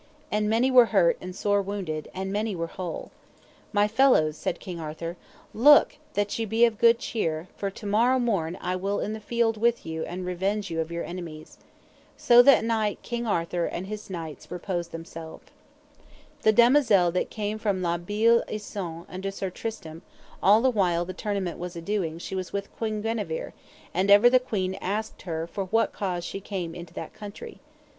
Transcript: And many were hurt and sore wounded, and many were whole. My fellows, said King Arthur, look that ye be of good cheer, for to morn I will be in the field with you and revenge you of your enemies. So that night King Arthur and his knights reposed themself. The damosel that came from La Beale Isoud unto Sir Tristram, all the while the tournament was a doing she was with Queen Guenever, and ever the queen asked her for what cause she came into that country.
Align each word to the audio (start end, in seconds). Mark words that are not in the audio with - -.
And 0.31 0.49
many 0.49 0.71
were 0.71 0.87
hurt 0.87 1.15
and 1.21 1.35
sore 1.35 1.61
wounded, 1.61 2.09
and 2.11 2.33
many 2.33 2.55
were 2.55 2.65
whole. 2.65 3.11
My 3.71 3.87
fellows, 3.87 4.35
said 4.35 4.59
King 4.59 4.79
Arthur, 4.79 5.15
look 5.53 5.97
that 6.15 6.39
ye 6.39 6.45
be 6.47 6.65
of 6.65 6.79
good 6.79 6.97
cheer, 6.97 7.47
for 7.55 7.69
to 7.69 7.85
morn 7.85 8.57
I 8.61 8.75
will 8.77 8.97
be 8.97 9.05
in 9.05 9.13
the 9.13 9.19
field 9.19 9.57
with 9.57 9.85
you 9.85 10.03
and 10.05 10.25
revenge 10.25 10.71
you 10.71 10.81
of 10.81 10.91
your 10.91 11.03
enemies. 11.03 11.59
So 12.17 12.41
that 12.41 12.63
night 12.65 13.03
King 13.03 13.27
Arthur 13.27 13.67
and 13.67 13.85
his 13.85 14.09
knights 14.09 14.49
reposed 14.49 14.91
themself. 14.91 15.43
The 16.41 16.51
damosel 16.51 17.11
that 17.11 17.29
came 17.29 17.59
from 17.59 17.83
La 17.83 17.99
Beale 17.99 18.43
Isoud 18.47 19.05
unto 19.07 19.29
Sir 19.29 19.51
Tristram, 19.51 20.01
all 20.41 20.61
the 20.63 20.71
while 20.71 21.05
the 21.05 21.13
tournament 21.13 21.59
was 21.59 21.75
a 21.75 21.81
doing 21.81 22.17
she 22.17 22.33
was 22.33 22.51
with 22.51 22.75
Queen 22.75 23.03
Guenever, 23.03 23.53
and 23.93 24.09
ever 24.09 24.31
the 24.31 24.39
queen 24.39 24.73
asked 24.81 25.21
her 25.29 25.45
for 25.45 25.65
what 25.65 25.93
cause 25.93 26.25
she 26.25 26.39
came 26.39 26.73
into 26.73 26.91
that 26.95 27.13
country. 27.13 27.59